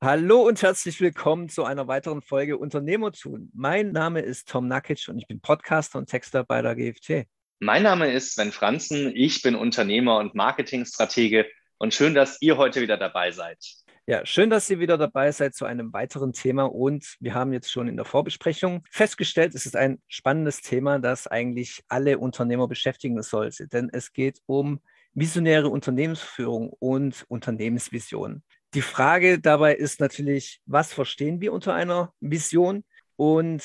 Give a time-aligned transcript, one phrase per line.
[0.00, 3.50] Hallo und herzlich willkommen zu einer weiteren Folge Unternehmertun.
[3.52, 7.26] Mein Name ist Tom Nakic und ich bin Podcaster und Texter bei der GFT.
[7.58, 11.46] Mein Name ist Sven Franzen, ich bin Unternehmer und Marketingstratege
[11.78, 13.58] und schön, dass ihr heute wieder dabei seid.
[14.06, 17.72] Ja, schön, dass ihr wieder dabei seid zu einem weiteren Thema und wir haben jetzt
[17.72, 23.20] schon in der Vorbesprechung festgestellt, es ist ein spannendes Thema, das eigentlich alle Unternehmer beschäftigen
[23.20, 24.78] sollte, denn es geht um
[25.12, 28.44] visionäre Unternehmensführung und Unternehmensvision.
[28.74, 32.84] Die Frage dabei ist natürlich, was verstehen wir unter einer Vision?
[33.16, 33.62] Und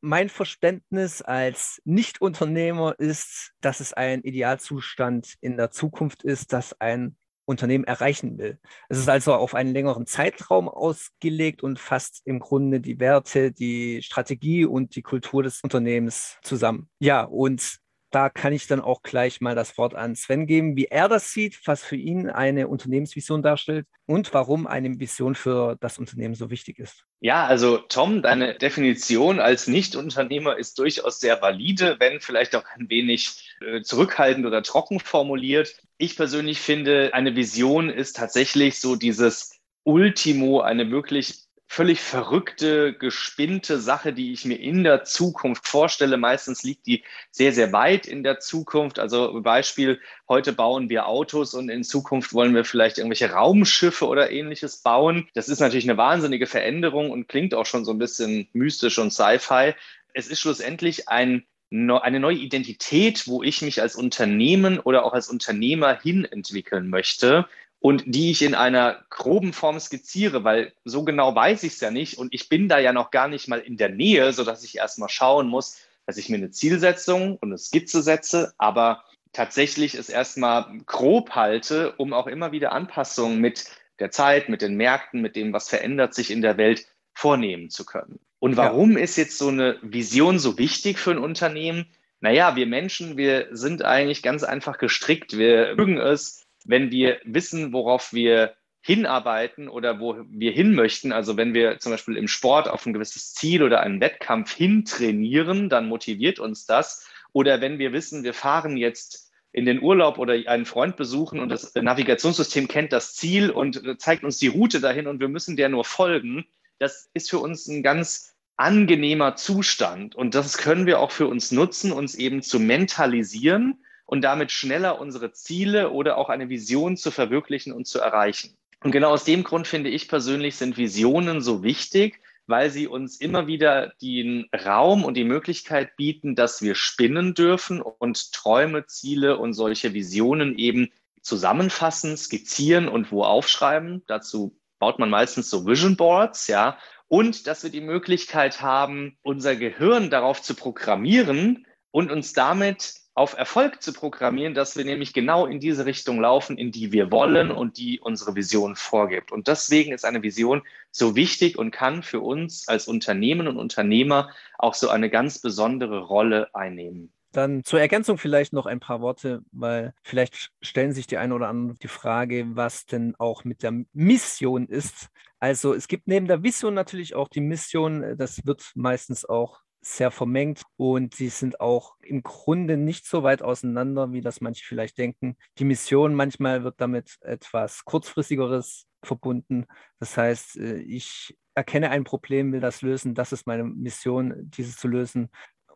[0.00, 7.16] mein Verständnis als Nicht-Unternehmer ist, dass es ein Idealzustand in der Zukunft ist, dass ein
[7.46, 8.58] Unternehmen erreichen will.
[8.88, 14.02] Es ist also auf einen längeren Zeitraum ausgelegt und fasst im Grunde die Werte, die
[14.02, 16.88] Strategie und die Kultur des Unternehmens zusammen.
[17.00, 17.80] Ja, und
[18.14, 21.32] da kann ich dann auch gleich mal das Wort an Sven geben, wie er das
[21.32, 26.50] sieht, was für ihn eine Unternehmensvision darstellt und warum eine Vision für das Unternehmen so
[26.50, 27.04] wichtig ist.
[27.20, 32.88] Ja, also Tom, deine Definition als Nichtunternehmer ist durchaus sehr valide, wenn vielleicht auch ein
[32.88, 35.74] wenig äh, zurückhaltend oder trocken formuliert.
[35.98, 43.80] Ich persönlich finde, eine Vision ist tatsächlich so dieses Ultimo, eine wirklich völlig verrückte, gespinnte
[43.80, 46.16] Sache, die ich mir in der Zukunft vorstelle.
[46.16, 49.00] Meistens liegt die sehr, sehr weit in der Zukunft.
[49.00, 54.30] Also Beispiel, heute bauen wir Autos und in Zukunft wollen wir vielleicht irgendwelche Raumschiffe oder
[54.30, 55.28] ähnliches bauen.
[55.34, 59.12] Das ist natürlich eine wahnsinnige Veränderung und klingt auch schon so ein bisschen mystisch und
[59.12, 59.74] Sci-Fi.
[60.12, 65.28] Es ist schlussendlich ein eine neue Identität, wo ich mich als Unternehmen oder auch als
[65.28, 67.48] Unternehmer hin entwickeln möchte
[67.84, 71.90] und die ich in einer groben Form skizziere, weil so genau weiß ich es ja
[71.90, 74.78] nicht und ich bin da ja noch gar nicht mal in der Nähe, sodass ich
[74.78, 80.08] erstmal schauen muss, dass ich mir eine Zielsetzung und eine Skizze setze, aber tatsächlich es
[80.08, 83.66] erstmal grob halte, um auch immer wieder Anpassungen mit
[83.98, 87.84] der Zeit, mit den Märkten, mit dem, was verändert sich in der Welt, vornehmen zu
[87.84, 88.18] können.
[88.38, 89.04] Und warum ja.
[89.04, 91.84] ist jetzt so eine Vision so wichtig für ein Unternehmen?
[92.20, 95.36] Naja, wir Menschen, wir sind eigentlich ganz einfach gestrickt.
[95.36, 101.36] Wir mögen es, wenn wir wissen, worauf wir hinarbeiten oder wo wir hin möchten, also
[101.38, 105.88] wenn wir zum Beispiel im Sport auf ein gewisses Ziel oder einen Wettkampf hintrainieren, dann
[105.88, 107.06] motiviert uns das.
[107.32, 111.48] Oder wenn wir wissen, wir fahren jetzt in den Urlaub oder einen Freund besuchen und
[111.48, 115.68] das Navigationssystem kennt das Ziel und zeigt uns die Route dahin und wir müssen der
[115.68, 116.44] nur folgen,
[116.78, 120.14] das ist für uns ein ganz angenehmer Zustand.
[120.14, 125.00] Und das können wir auch für uns nutzen, uns eben zu mentalisieren und damit schneller
[125.00, 128.56] unsere Ziele oder auch eine Vision zu verwirklichen und zu erreichen.
[128.82, 133.16] Und genau aus dem Grund finde ich persönlich sind Visionen so wichtig, weil sie uns
[133.16, 139.38] immer wieder den Raum und die Möglichkeit bieten, dass wir spinnen dürfen und Träume, Ziele
[139.38, 140.90] und solche Visionen eben
[141.22, 144.02] zusammenfassen, skizzieren und wo aufschreiben.
[144.06, 146.78] Dazu baut man meistens so Vision Boards, ja.
[147.08, 153.36] Und dass wir die Möglichkeit haben, unser Gehirn darauf zu programmieren und uns damit auf
[153.36, 157.52] Erfolg zu programmieren, dass wir nämlich genau in diese Richtung laufen, in die wir wollen
[157.52, 159.30] und die unsere Vision vorgibt.
[159.30, 164.30] Und deswegen ist eine Vision so wichtig und kann für uns als Unternehmen und Unternehmer
[164.58, 167.12] auch so eine ganz besondere Rolle einnehmen.
[167.30, 171.48] Dann zur Ergänzung vielleicht noch ein paar Worte, weil vielleicht stellen sich die eine oder
[171.48, 175.08] andere die Frage, was denn auch mit der Mission ist.
[175.40, 178.16] Also es gibt neben der Vision natürlich auch die Mission.
[178.16, 183.42] Das wird meistens auch sehr vermengt und sie sind auch im Grunde nicht so weit
[183.42, 185.36] auseinander, wie das manche vielleicht denken.
[185.58, 189.66] Die Mission manchmal wird damit etwas kurzfristigeres verbunden.
[189.98, 193.14] Das heißt, äh, ich erkenne ein Problem, will das lösen.
[193.14, 195.30] Das ist meine Mission, dieses zu lösen.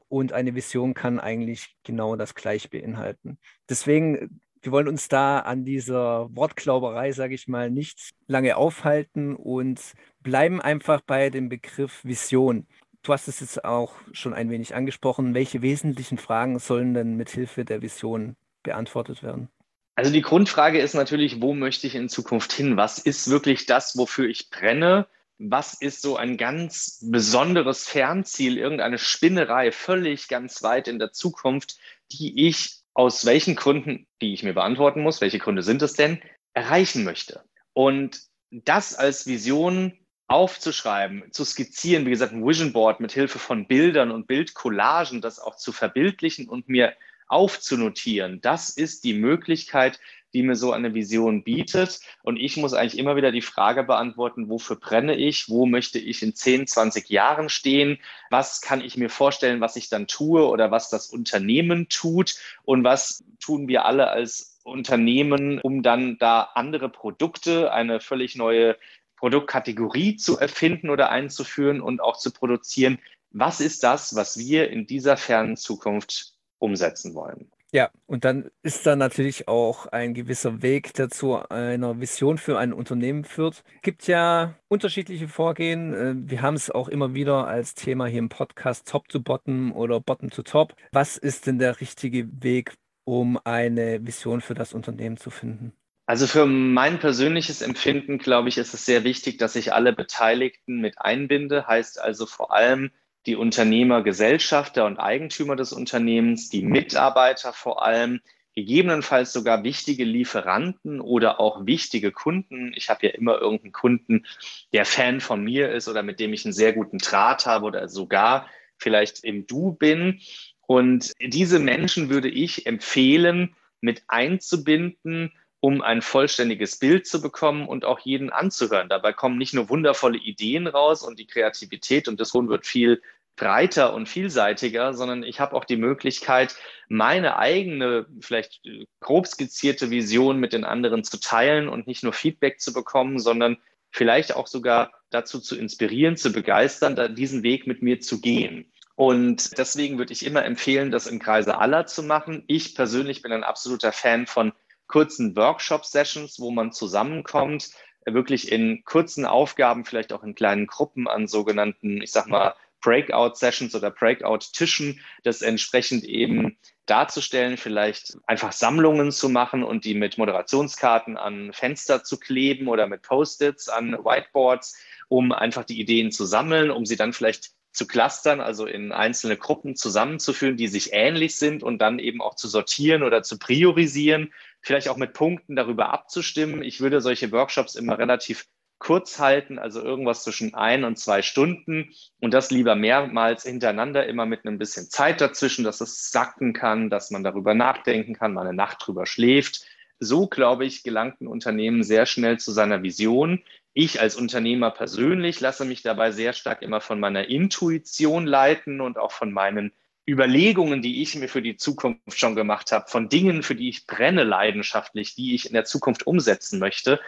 [0.09, 3.39] Und eine Vision kann eigentlich genau das gleich beinhalten.
[3.69, 9.93] Deswegen, wir wollen uns da an dieser Wortklauberei, sage ich mal, nicht lange aufhalten und
[10.21, 12.67] bleiben einfach bei dem Begriff Vision.
[13.09, 15.33] Du hast es jetzt auch schon ein wenig angesprochen.
[15.33, 19.49] Welche wesentlichen Fragen sollen denn mit Hilfe der Vision beantwortet werden?
[19.95, 22.77] Also die Grundfrage ist natürlich, wo möchte ich in Zukunft hin?
[22.77, 25.07] Was ist wirklich das, wofür ich brenne?
[25.39, 31.79] Was ist so ein ganz besonderes Fernziel, irgendeine Spinnerei völlig ganz weit in der Zukunft,
[32.13, 36.21] die ich aus welchen Gründen, die ich mir beantworten muss, welche Gründe sind es denn,
[36.53, 37.43] erreichen möchte?
[37.73, 39.99] Und das als Vision
[40.29, 45.41] aufzuschreiben, zu skizzieren, wie gesagt, ein Vision Board mit Hilfe von Bildern und Bildcollagen, das
[45.41, 46.95] auch zu verbildlichen und mir
[47.29, 48.41] aufzunotieren.
[48.41, 49.99] Das ist die Möglichkeit,
[50.35, 52.01] die mir so eine Vision bietet.
[52.23, 55.49] Und ich muss eigentlich immer wieder die Frage beantworten, wofür brenne ich?
[55.49, 57.99] Wo möchte ich in 10, 20 Jahren stehen?
[58.31, 62.37] Was kann ich mir vorstellen, was ich dann tue oder was das Unternehmen tut?
[62.65, 68.77] Und was tun wir alle als Unternehmen, um dann da andere Produkte, eine völlig neue
[69.19, 72.99] Produktkategorie zu erfinden oder einzuführen und auch zu produzieren.
[73.31, 77.51] Was ist das, was wir in dieser fernen Zukunft umsetzen wollen?
[77.71, 82.59] Ja, und dann ist da natürlich auch ein gewisser Weg, der zu einer Vision für
[82.59, 83.63] ein Unternehmen führt.
[83.77, 85.93] Es gibt ja unterschiedliche Vorgehen.
[85.93, 89.73] Äh, wir haben es auch immer wieder als Thema hier im Podcast Top to Bottom
[89.73, 90.75] oder Bottom to Top.
[90.93, 92.73] Was ist denn der richtige Weg,
[93.05, 95.78] um eine Vision für das Unternehmen zu finden?
[96.09, 100.81] Also für mein persönliches Empfinden, glaube ich, ist es sehr wichtig, dass ich alle Beteiligten
[100.81, 101.67] mit einbinde.
[101.67, 102.91] Heißt also vor allem
[103.27, 108.23] die Unternehmer, Gesellschafter und Eigentümer des Unternehmens, die Mitarbeiter vor allem,
[108.55, 112.73] gegebenenfalls sogar wichtige Lieferanten oder auch wichtige Kunden.
[112.75, 114.25] Ich habe ja immer irgendeinen Kunden,
[114.73, 117.87] der Fan von mir ist oder mit dem ich einen sehr guten Draht habe oder
[117.87, 120.21] sogar vielleicht im Du bin.
[120.67, 127.85] Und diese Menschen würde ich empfehlen, mit einzubinden, um ein vollständiges Bild zu bekommen und
[127.85, 128.89] auch jeden anzuhören.
[128.89, 133.03] Dabei kommen nicht nur wundervolle Ideen raus und die Kreativität und das Huhn wird viel
[133.37, 136.57] breiter und vielseitiger, sondern ich habe auch die Möglichkeit,
[136.89, 138.61] meine eigene, vielleicht
[139.01, 143.57] grob skizzierte Vision mit den anderen zu teilen und nicht nur Feedback zu bekommen, sondern
[143.91, 148.73] vielleicht auch sogar dazu zu inspirieren, zu begeistern, diesen Weg mit mir zu gehen.
[148.97, 152.43] Und deswegen würde ich immer empfehlen, das im Kreise aller zu machen.
[152.49, 154.53] Ich persönlich bin ein absoluter Fan von
[154.89, 157.71] kurzen Workshop-Sessions, wo man zusammenkommt,
[158.05, 163.75] wirklich in kurzen Aufgaben, vielleicht auch in kleinen Gruppen an sogenannten, ich sag mal, Breakout-Sessions
[163.75, 166.57] oder Breakout-Tischen, das entsprechend eben
[166.87, 172.87] darzustellen, vielleicht einfach Sammlungen zu machen und die mit Moderationskarten an Fenster zu kleben oder
[172.87, 174.77] mit Post-its an Whiteboards,
[175.09, 179.37] um einfach die Ideen zu sammeln, um sie dann vielleicht zu clustern, also in einzelne
[179.37, 184.33] Gruppen zusammenzuführen, die sich ähnlich sind und dann eben auch zu sortieren oder zu priorisieren,
[184.61, 186.63] vielleicht auch mit Punkten darüber abzustimmen.
[186.63, 188.47] Ich würde solche Workshops immer relativ
[188.79, 191.91] kurz halten, also irgendwas zwischen ein und zwei Stunden
[192.21, 196.89] und das lieber mehrmals hintereinander, immer mit ein bisschen Zeit dazwischen, dass es sacken kann,
[196.89, 199.65] dass man darüber nachdenken kann, mal eine Nacht drüber schläft.
[200.01, 203.43] So, glaube ich, gelangt ein Unternehmen sehr schnell zu seiner Vision.
[203.75, 208.97] Ich als Unternehmer persönlich lasse mich dabei sehr stark immer von meiner Intuition leiten und
[208.97, 209.73] auch von meinen
[210.09, 213.87] Überlegungen, die ich mir für die Zukunft schon gemacht habe, von Dingen, für die ich
[213.87, 217.01] brenne leidenschaftlich, die ich in der Zukunft umsetzen möchte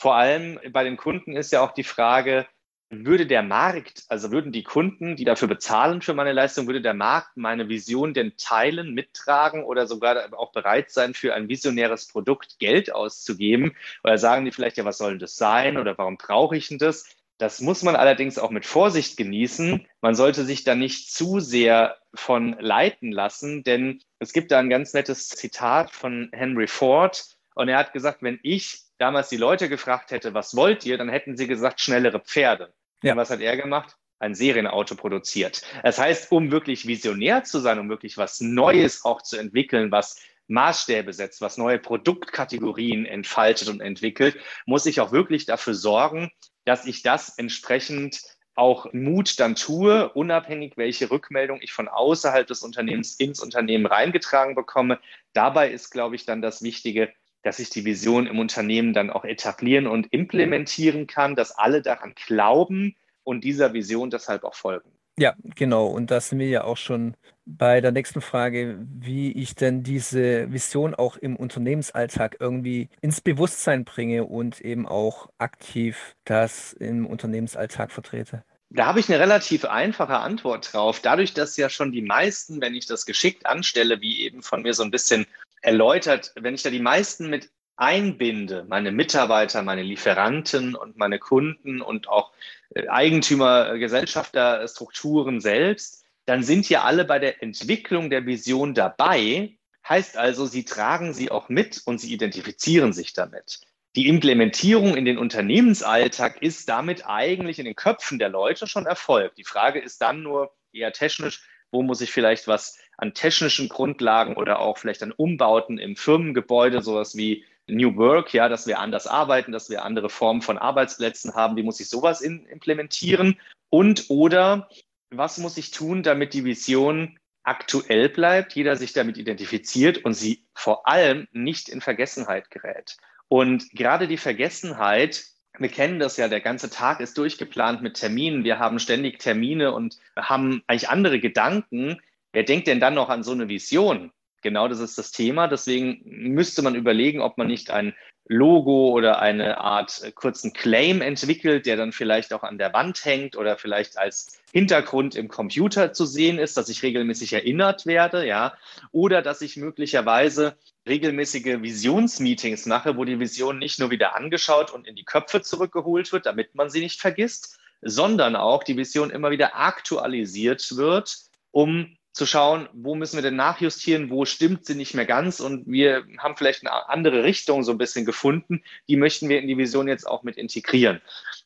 [0.00, 2.46] vor allem bei den Kunden ist ja auch die Frage,
[2.88, 6.94] würde der Markt, also würden die Kunden, die dafür bezahlen für meine Leistung, würde der
[6.94, 12.58] Markt meine Vision denn teilen, mittragen oder sogar auch bereit sein, für ein visionäres Produkt
[12.58, 13.76] Geld auszugeben?
[14.02, 16.78] Oder sagen die vielleicht, ja, was soll denn das sein oder warum brauche ich denn
[16.78, 17.04] das?
[17.40, 19.86] Das muss man allerdings auch mit Vorsicht genießen.
[20.02, 24.68] Man sollte sich da nicht zu sehr von leiten lassen, denn es gibt da ein
[24.68, 29.70] ganz nettes Zitat von Henry Ford und er hat gesagt, wenn ich damals die Leute
[29.70, 32.74] gefragt hätte, was wollt ihr, dann hätten sie gesagt, schnellere Pferde.
[33.02, 33.12] Ja.
[33.12, 33.96] Und was hat er gemacht?
[34.18, 35.62] Ein Serienauto produziert.
[35.82, 40.20] Das heißt, um wirklich visionär zu sein, um wirklich was Neues auch zu entwickeln, was
[40.48, 44.36] Maßstäbe setzt, was neue Produktkategorien entfaltet und entwickelt,
[44.66, 46.30] muss ich auch wirklich dafür sorgen,
[46.64, 48.22] dass ich das entsprechend
[48.54, 54.54] auch Mut dann tue, unabhängig, welche Rückmeldung ich von außerhalb des Unternehmens ins Unternehmen reingetragen
[54.54, 54.98] bekomme.
[55.32, 57.12] Dabei ist, glaube ich, dann das Wichtige,
[57.42, 62.14] dass ich die Vision im Unternehmen dann auch etablieren und implementieren kann, dass alle daran
[62.26, 64.90] glauben und dieser Vision deshalb auch folgen.
[65.20, 65.86] Ja, genau.
[65.86, 70.50] Und da sind wir ja auch schon bei der nächsten Frage, wie ich denn diese
[70.50, 77.92] Vision auch im Unternehmensalltag irgendwie ins Bewusstsein bringe und eben auch aktiv das im Unternehmensalltag
[77.92, 78.44] vertrete.
[78.70, 81.00] Da habe ich eine relativ einfache Antwort drauf.
[81.00, 84.72] Dadurch, dass ja schon die meisten, wenn ich das geschickt anstelle, wie eben von mir
[84.72, 85.26] so ein bisschen
[85.60, 87.50] erläutert, wenn ich da die meisten mit
[87.80, 92.30] einbinde, meine Mitarbeiter, meine Lieferanten und meine Kunden und auch
[92.74, 99.56] äh, Eigentümer, Gesellschafter, Strukturen selbst, dann sind ja alle bei der Entwicklung der Vision dabei.
[99.88, 103.60] Heißt also, sie tragen sie auch mit und sie identifizieren sich damit.
[103.96, 109.38] Die Implementierung in den Unternehmensalltag ist damit eigentlich in den Köpfen der Leute schon erfolgt.
[109.38, 114.36] Die Frage ist dann nur eher technisch, wo muss ich vielleicht was an technischen Grundlagen
[114.36, 119.06] oder auch vielleicht an Umbauten im Firmengebäude, sowas wie New Work, ja, dass wir anders
[119.06, 123.38] arbeiten, dass wir andere Formen von Arbeitsplätzen haben, wie muss ich sowas in, implementieren?
[123.68, 124.68] Und oder
[125.10, 130.44] was muss ich tun, damit die Vision aktuell bleibt, jeder sich damit identifiziert und sie
[130.54, 132.96] vor allem nicht in Vergessenheit gerät.
[133.28, 135.24] Und gerade die Vergessenheit,
[135.58, 139.72] wir kennen das ja, der ganze Tag ist durchgeplant mit Terminen, wir haben ständig Termine
[139.72, 142.00] und haben eigentlich andere Gedanken,
[142.32, 144.12] Wer denkt denn dann noch an so eine Vision?
[144.42, 145.48] Genau das ist das Thema.
[145.48, 147.94] Deswegen müsste man überlegen, ob man nicht ein
[148.32, 153.04] Logo oder eine Art äh, kurzen Claim entwickelt, der dann vielleicht auch an der Wand
[153.04, 158.24] hängt oder vielleicht als Hintergrund im Computer zu sehen ist, dass ich regelmäßig erinnert werde,
[158.24, 158.54] ja,
[158.92, 160.56] oder dass ich möglicherweise
[160.86, 166.12] regelmäßige Visionsmeetings mache, wo die Vision nicht nur wieder angeschaut und in die Köpfe zurückgeholt
[166.12, 171.16] wird, damit man sie nicht vergisst, sondern auch die Vision immer wieder aktualisiert wird,
[171.50, 175.66] um zu schauen, wo müssen wir denn nachjustieren, wo stimmt sie nicht mehr ganz und
[175.66, 179.56] wir haben vielleicht eine andere Richtung so ein bisschen gefunden, die möchten wir in die
[179.56, 181.00] Vision jetzt auch mit integrieren.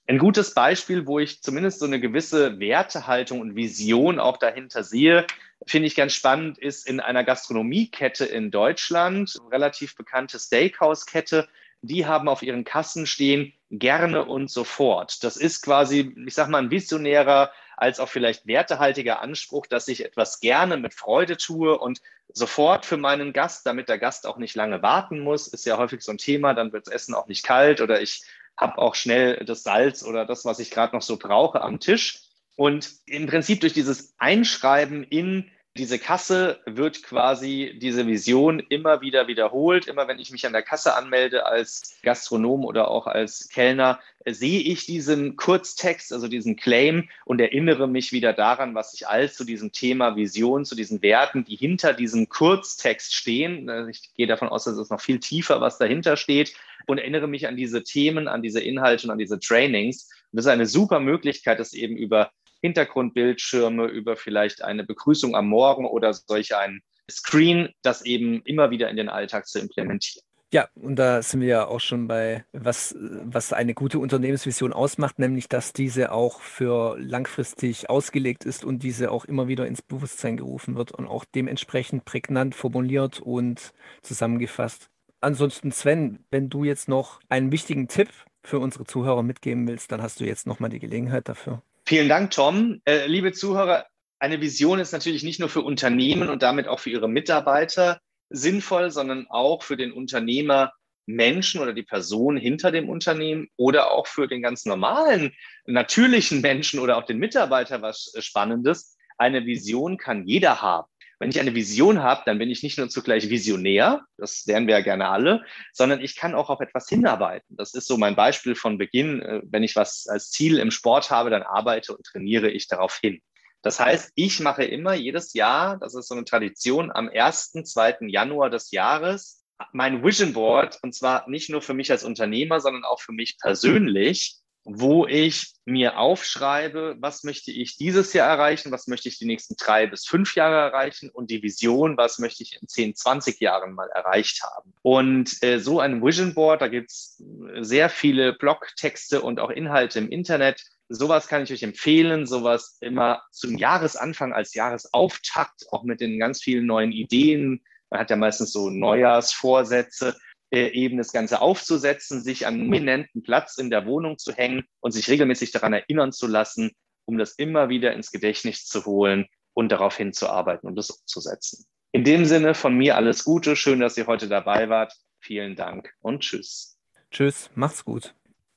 [0.06, 5.26] Ein gutes Beispiel, wo ich zumindest so eine gewisse Wertehaltung und Vision auch dahinter sehe,
[5.66, 11.49] finde ich ganz spannend, ist in einer Gastronomiekette in Deutschland, relativ bekannte Steakhouse-Kette,
[11.83, 15.23] die haben auf ihren Kassen stehen, gerne und sofort.
[15.23, 20.04] Das ist quasi, ich sage mal, ein visionärer als auch vielleicht wertehaltiger Anspruch, dass ich
[20.04, 22.00] etwas gerne mit Freude tue und
[22.33, 26.02] sofort für meinen Gast, damit der Gast auch nicht lange warten muss, ist ja häufig
[26.02, 28.23] so ein Thema, dann wird das Essen auch nicht kalt oder ich
[28.57, 32.21] habe auch schnell das Salz oder das, was ich gerade noch so brauche, am Tisch.
[32.57, 39.26] Und im Prinzip durch dieses Einschreiben in diese Kasse wird quasi diese Vision immer wieder
[39.26, 39.88] wiederholt.
[39.88, 44.61] Immer wenn ich mich an der Kasse anmelde als Gastronom oder auch als Kellner, sehe
[44.61, 49.45] ich diesen Kurztext, also diesen Claim und erinnere mich wieder daran, was ich all zu
[49.45, 53.88] diesem Thema Vision, zu diesen Werten, die hinter diesem Kurztext stehen.
[53.88, 56.54] Ich gehe davon aus, dass es noch viel tiefer, was dahinter steht
[56.87, 60.09] und erinnere mich an diese Themen, an diese Inhalte und an diese Trainings.
[60.31, 62.31] Und das ist eine super Möglichkeit, das eben über
[62.64, 66.80] Hintergrundbildschirme, über vielleicht eine Begrüßung am Morgen oder solch ein
[67.11, 70.25] Screen, das eben immer wieder in den Alltag zu implementieren.
[70.50, 75.18] Ja, und da sind wir ja auch schon bei, was, was eine gute Unternehmensvision ausmacht,
[75.18, 80.38] nämlich dass diese auch für langfristig ausgelegt ist und diese auch immer wieder ins Bewusstsein
[80.38, 84.88] gerufen wird und auch dementsprechend prägnant formuliert und zusammengefasst.
[85.21, 88.09] Ansonsten, Sven, wenn du jetzt noch einen wichtigen Tipp
[88.42, 91.61] für unsere Zuhörer mitgeben willst, dann hast du jetzt nochmal die Gelegenheit dafür.
[91.87, 92.81] Vielen Dank, Tom.
[92.87, 93.87] Äh, liebe Zuhörer,
[94.19, 98.00] eine Vision ist natürlich nicht nur für Unternehmen und damit auch für ihre Mitarbeiter
[98.31, 100.73] sinnvoll, sondern auch für den Unternehmer
[101.05, 105.35] Menschen oder die Person hinter dem Unternehmen oder auch für den ganz normalen,
[105.67, 108.97] natürlichen Menschen oder auch den Mitarbeiter was Spannendes.
[109.19, 110.88] Eine Vision kann jeder haben.
[111.18, 114.76] Wenn ich eine Vision habe, dann bin ich nicht nur zugleich Visionär, das lernen wir
[114.76, 117.56] ja gerne alle, sondern ich kann auch auf etwas hinarbeiten.
[117.56, 119.23] Das ist so mein Beispiel von Beginn.
[119.23, 122.99] Äh, wenn ich was als Ziel im Sport habe, dann arbeite und trainiere ich darauf
[122.99, 123.21] hin.
[123.62, 127.97] Das heißt, ich mache immer jedes Jahr, das ist so eine Tradition, am 1., 2.
[128.09, 132.85] Januar des Jahres mein Vision Board, und zwar nicht nur für mich als Unternehmer, sondern
[132.85, 138.87] auch für mich persönlich, wo ich mir aufschreibe, was möchte ich dieses Jahr erreichen, was
[138.87, 142.59] möchte ich die nächsten drei bis fünf Jahre erreichen und die Vision, was möchte ich
[142.61, 144.73] in 10, 20 Jahren mal erreicht haben.
[144.80, 147.23] Und äh, so ein Vision Board, da gibt's
[147.61, 150.64] sehr viele Blogtexte und auch Inhalte im Internet.
[150.88, 156.42] Sowas kann ich euch empfehlen, sowas immer zum Jahresanfang als Jahresauftakt, auch mit den ganz
[156.42, 157.62] vielen neuen Ideen.
[157.90, 160.16] Man hat ja meistens so Neujahrsvorsätze
[160.54, 164.64] äh, eben das Ganze aufzusetzen, sich an einen eminenten Platz in der Wohnung zu hängen
[164.80, 166.73] und sich regelmäßig daran erinnern zu lassen,
[167.06, 171.66] um das immer wieder ins Gedächtnis zu holen und darauf hinzuarbeiten und das umzusetzen.
[171.92, 174.92] In dem Sinne von mir alles Gute, schön, dass ihr heute dabei wart.
[175.20, 176.78] Vielen Dank und tschüss.
[177.11, 178.14] Tschüss, macht's gut.